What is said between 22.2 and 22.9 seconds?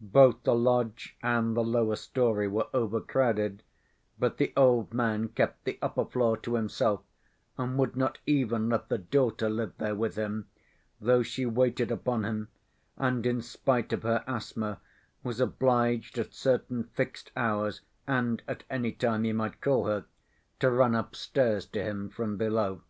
below.